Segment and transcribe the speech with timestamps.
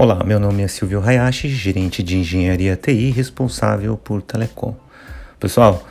[0.00, 4.76] Olá, meu nome é Silvio Hayashi, gerente de engenharia TI responsável por telecom.
[5.40, 5.84] Pessoal,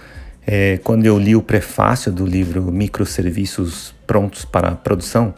[0.46, 5.35] é, quando eu li o prefácio do livro Microserviços Prontos para Produção,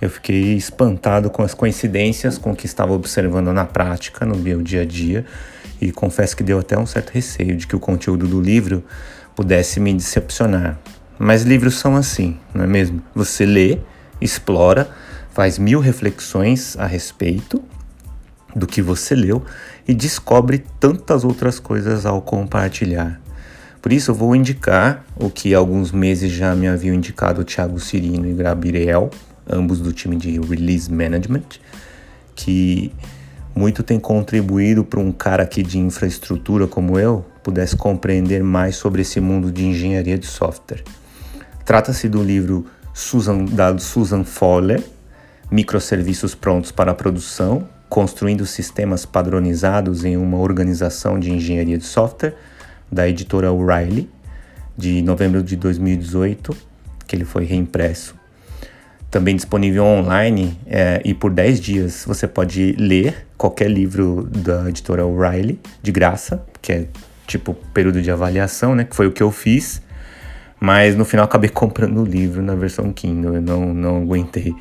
[0.00, 4.62] eu fiquei espantado com as coincidências com o que estava observando na prática, no meu
[4.62, 5.26] dia a dia,
[5.78, 8.82] e confesso que deu até um certo receio de que o conteúdo do livro
[9.34, 10.78] pudesse me decepcionar.
[11.18, 13.02] Mas livros são assim, não é mesmo?
[13.14, 13.78] Você lê,
[14.22, 14.88] explora,
[15.34, 17.62] faz mil reflexões a respeito
[18.56, 19.44] do que você leu
[19.86, 23.20] e descobre tantas outras coisas ao compartilhar.
[23.82, 28.26] Por isso eu vou indicar o que alguns meses já me haviam indicado Thiago Cirino
[28.26, 29.10] e Gabriel,
[29.48, 31.44] ambos do time de Release Management,
[32.34, 32.92] que
[33.54, 39.02] muito tem contribuído para um cara aqui de infraestrutura como eu pudesse compreender mais sobre
[39.02, 40.82] esse mundo de engenharia de software.
[41.64, 44.82] Trata-se do livro Susan, da Susan Fowler,
[45.50, 52.34] Microserviços Prontos para a Produção, construindo sistemas padronizados em uma organização de engenharia de software
[52.90, 54.08] da editora O'Reilly,
[54.76, 56.56] de novembro de 2018,
[57.06, 58.14] que ele foi reimpresso.
[59.10, 65.06] Também disponível online é, e por 10 dias você pode ler qualquer livro da editora
[65.06, 66.88] O'Reilly de graça, que é
[67.26, 68.84] tipo período de avaliação, né?
[68.84, 69.80] Que foi o que eu fiz.
[70.58, 74.54] Mas no final acabei comprando o livro na versão Kindle, eu não, não aguentei.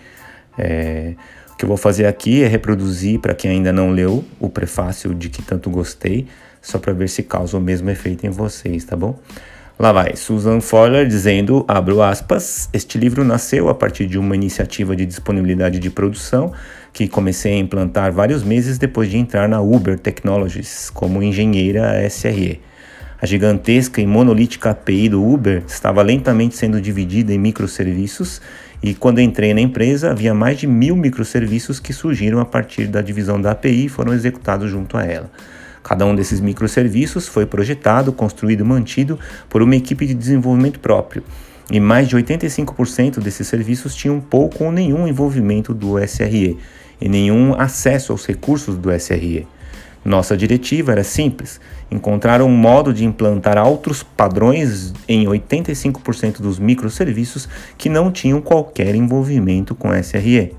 [0.58, 1.16] É,
[1.56, 5.16] o que eu vou fazer aqui é reproduzir, para quem ainda não leu, o prefácio
[5.16, 6.28] de que tanto gostei,
[6.62, 9.18] só para ver se causa o mesmo efeito em vocês, tá bom?
[9.80, 14.98] Lá vai, Susan Fowler dizendo, abro aspas, este livro nasceu a partir de uma iniciativa
[14.98, 16.52] de disponibilidade de produção
[16.92, 22.60] que comecei a implantar vários meses depois de entrar na Uber Technologies como engenheira SRE.
[23.26, 28.40] A gigantesca e monolítica API do Uber estava lentamente sendo dividida em microserviços
[28.84, 33.02] e quando entrei na empresa, havia mais de mil microserviços que surgiram a partir da
[33.02, 35.32] divisão da API e foram executados junto a ela.
[35.82, 39.18] Cada um desses microserviços foi projetado, construído e mantido
[39.50, 41.24] por uma equipe de desenvolvimento próprio.
[41.72, 46.60] E mais de 85% desses serviços tinham pouco ou nenhum envolvimento do SRE
[47.02, 49.48] e nenhum acesso aos recursos do SRE.
[50.06, 57.50] Nossa diretiva era simples: encontrar um modo de implantar altos padrões em 85% dos microserviços
[57.76, 60.56] que não tinham qualquer envolvimento com SRE.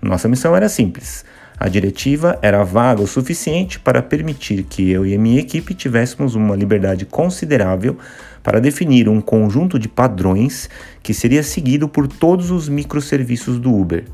[0.00, 1.24] Nossa missão era simples.
[1.58, 6.54] A diretiva era vaga o suficiente para permitir que eu e minha equipe tivéssemos uma
[6.54, 7.96] liberdade considerável
[8.42, 10.68] para definir um conjunto de padrões
[11.02, 14.04] que seria seguido por todos os microserviços do Uber.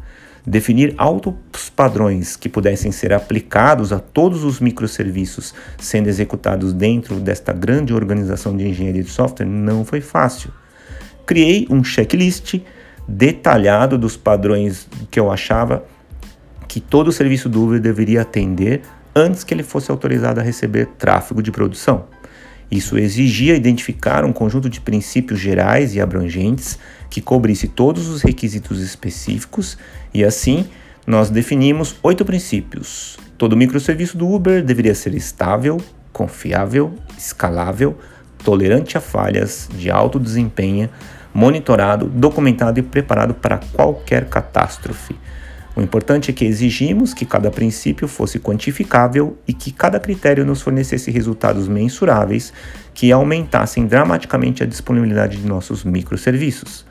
[0.47, 7.53] Definir altos padrões que pudessem ser aplicados a todos os microserviços sendo executados dentro desta
[7.53, 10.51] grande organização de engenharia de software não foi fácil.
[11.27, 12.61] Criei um checklist
[13.07, 15.85] detalhado dos padrões que eu achava
[16.67, 18.83] que todo serviço do Uber deveria atender
[19.15, 22.05] antes que ele fosse autorizado a receber tráfego de produção.
[22.71, 28.81] Isso exigia identificar um conjunto de princípios gerais e abrangentes que cobrisse todos os requisitos
[28.81, 29.77] específicos
[30.15, 30.67] e assim
[31.07, 33.19] nós definimos oito princípios.
[33.37, 35.79] Todo microserviço do Uber deveria ser estável,
[36.13, 37.99] confiável, escalável,
[38.45, 40.89] tolerante a falhas, de alto desempenho,
[41.35, 45.17] monitorado, documentado e preparado para qualquer catástrofe.
[45.81, 50.61] O importante é que exigimos que cada princípio fosse quantificável e que cada critério nos
[50.61, 52.53] fornecesse resultados mensuráveis
[52.93, 56.85] que aumentassem dramaticamente a disponibilidade de nossos microserviços.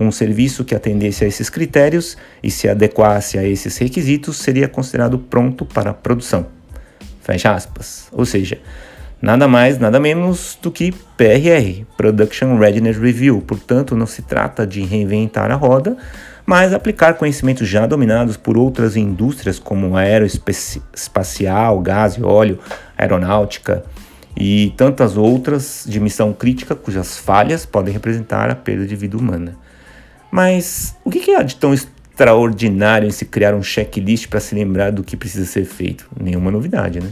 [0.00, 5.18] Um serviço que atendesse a esses critérios e se adequasse a esses requisitos seria considerado
[5.18, 6.46] pronto para produção.
[7.20, 8.08] Fecha aspas.
[8.12, 8.58] Ou seja,
[9.20, 13.42] nada mais, nada menos do que PRR, Production Readiness Review.
[13.42, 15.98] Portanto, não se trata de reinventar a roda,
[16.44, 22.58] mas aplicar conhecimentos já dominados por outras indústrias como aeroespacial, gás e óleo,
[22.96, 23.84] aeronáutica
[24.36, 29.56] e tantas outras de missão crítica cujas falhas podem representar a perda de vida humana.
[30.30, 34.90] Mas o que há de tão extraordinário em se criar um checklist para se lembrar
[34.90, 36.08] do que precisa ser feito?
[36.18, 37.10] Nenhuma novidade, né?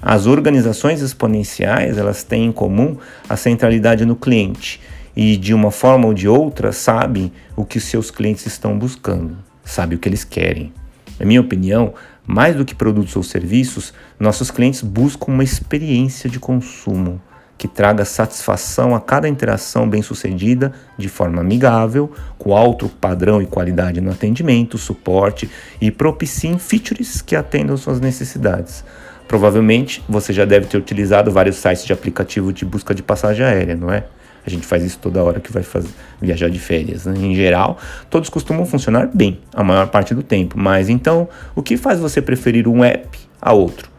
[0.00, 2.96] As organizações exponenciais elas têm em comum
[3.28, 4.80] a centralidade no cliente
[5.16, 9.96] e de uma forma ou de outra sabem o que seus clientes estão buscando, sabem
[9.96, 10.72] o que eles querem.
[11.18, 11.94] Na minha opinião,
[12.26, 17.20] mais do que produtos ou serviços, nossos clientes buscam uma experiência de consumo
[17.56, 24.00] que traga satisfação a cada interação bem-sucedida de forma amigável, com alto padrão e qualidade
[24.00, 25.48] no atendimento, suporte
[25.80, 28.84] e propiciem features que atendam suas necessidades.
[29.28, 33.76] Provavelmente você já deve ter utilizado vários sites de aplicativo de busca de passagem aérea,
[33.76, 34.04] não é?
[34.46, 35.88] A gente faz isso toda hora que vai fazer,
[36.20, 37.06] viajar de férias.
[37.06, 37.14] Né?
[37.16, 37.78] Em geral,
[38.10, 40.58] todos costumam funcionar bem a maior parte do tempo.
[40.58, 43.90] Mas então, o que faz você preferir um app a outro?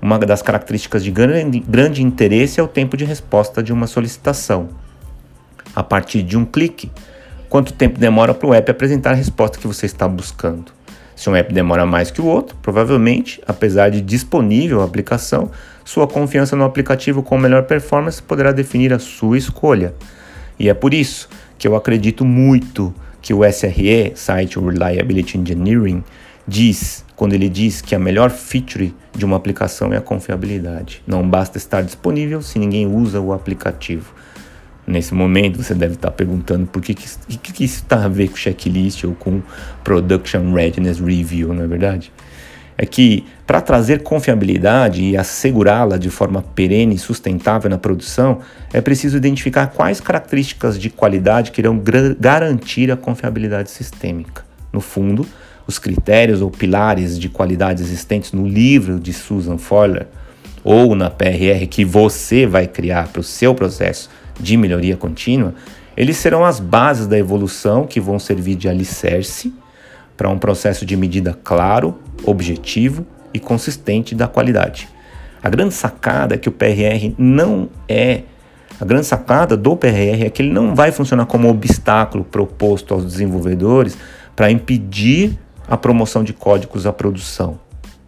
[0.00, 4.68] Uma das características de grande, grande interesse é o tempo de resposta de uma solicitação.
[5.74, 6.90] A partir de um clique,
[7.48, 10.72] quanto tempo demora para o app apresentar a resposta que você está buscando?
[11.20, 15.50] Se um app demora mais que o outro, provavelmente, apesar de disponível a aplicação,
[15.84, 19.92] sua confiança no aplicativo com melhor performance poderá definir a sua escolha.
[20.58, 21.28] E é por isso
[21.58, 26.02] que eu acredito muito que o SRE, Site Reliability Engineering,
[26.48, 31.02] diz, quando ele diz que a melhor feature de uma aplicação é a confiabilidade.
[31.06, 34.14] Não basta estar disponível se ninguém usa o aplicativo.
[34.90, 37.06] Nesse momento você deve estar perguntando por que, que,
[37.38, 39.40] que, isso está a ver com checklist ou com
[39.84, 42.12] Production Readiness Review, não é verdade?
[42.76, 48.40] É que para trazer confiabilidade e assegurá-la de forma perene e sustentável na produção,
[48.72, 51.80] é preciso identificar quais características de qualidade que irão
[52.18, 54.44] garantir a confiabilidade sistêmica.
[54.72, 55.24] No fundo,
[55.68, 60.08] os critérios ou pilares de qualidade existentes no livro de Susan Foiler
[60.64, 64.10] ou na PRR que você vai criar para o seu processo
[64.40, 65.54] de melhoria contínua,
[65.96, 69.52] eles serão as bases da evolução que vão servir de alicerce
[70.16, 74.88] para um processo de medida claro, objetivo e consistente da qualidade.
[75.42, 78.22] A grande sacada é que o PRR não é
[78.80, 83.04] a grande sacada do PRR é que ele não vai funcionar como obstáculo proposto aos
[83.04, 83.98] desenvolvedores
[84.34, 85.38] para impedir
[85.68, 87.60] a promoção de códigos à produção,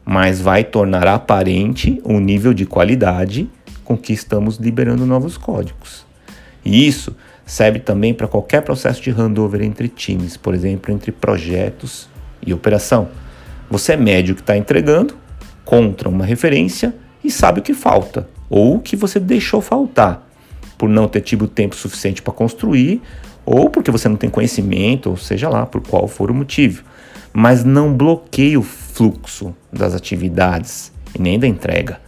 [0.03, 3.51] mas vai tornar aparente o nível de qualidade
[3.85, 6.07] com que estamos liberando novos códigos.
[6.65, 12.09] E isso serve também para qualquer processo de handover entre times, por exemplo, entre projetos
[12.45, 13.09] e operação.
[13.71, 15.17] Você é médio que está entregando
[15.65, 20.29] contra uma referência e sabe o que falta ou o que você deixou faltar
[20.77, 23.01] por não ter tido tempo suficiente para construir
[23.45, 26.85] ou porque você não tem conhecimento, ou seja lá, por qual for o motivo.
[27.33, 32.01] Mas não bloqueia o fluxo das atividades e nem da entrega.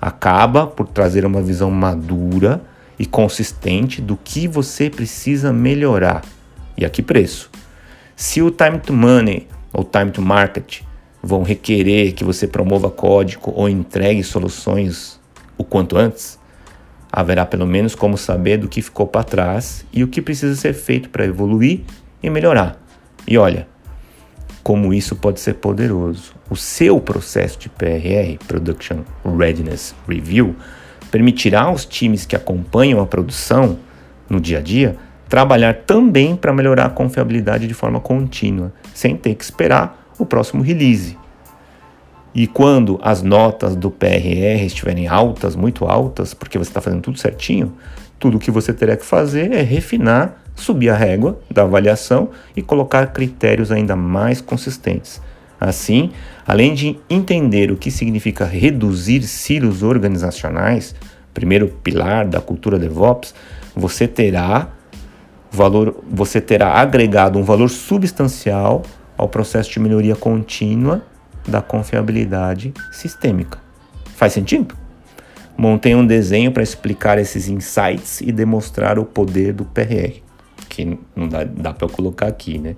[0.00, 2.60] Acaba por trazer uma visão madura
[2.98, 6.24] e consistente do que você precisa melhorar
[6.76, 7.50] e a que preço.
[8.14, 10.82] Se o time to money ou time to market
[11.22, 15.20] vão requerer que você promova código ou entregue soluções
[15.58, 16.38] o quanto antes,
[17.10, 20.72] haverá pelo menos como saber do que ficou para trás e o que precisa ser
[20.72, 21.80] feito para evoluir
[22.22, 22.80] e melhorar.
[23.26, 23.66] E olha,
[24.62, 26.34] como isso pode ser poderoso.
[26.50, 30.56] O seu processo de PRR, Production Readiness Review,
[31.10, 33.78] permitirá aos times que acompanham a produção
[34.28, 34.96] no dia a dia
[35.28, 40.62] trabalhar também para melhorar a confiabilidade de forma contínua, sem ter que esperar o próximo
[40.62, 41.16] release.
[42.34, 47.18] E quando as notas do PRR estiverem altas, muito altas, porque você está fazendo tudo
[47.18, 47.72] certinho,
[48.18, 52.62] tudo o que você terá que fazer é refinar, subir a régua da avaliação e
[52.62, 55.20] colocar critérios ainda mais consistentes.
[55.60, 56.12] Assim,
[56.46, 60.94] além de entender o que significa reduzir silos organizacionais,
[61.32, 63.34] primeiro pilar da cultura DevOps,
[63.74, 64.70] você terá
[65.50, 68.82] valor, você terá agregado um valor substancial
[69.16, 71.02] ao processo de melhoria contínua
[71.46, 73.58] da confiabilidade sistêmica.
[74.16, 74.74] Faz sentido?
[75.56, 80.20] Montei um desenho para explicar esses insights e demonstrar o poder do PRR,
[80.68, 82.76] que não dá, dá para eu colocar aqui, né?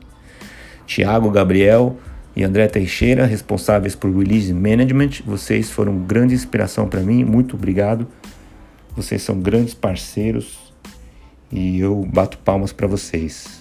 [0.86, 1.96] Tiago, Gabriel,
[2.38, 5.22] e André Teixeira, responsáveis por Release Management.
[5.26, 8.06] Vocês foram grande inspiração para mim, muito obrigado.
[8.94, 10.72] Vocês são grandes parceiros
[11.50, 13.60] e eu bato palmas para vocês.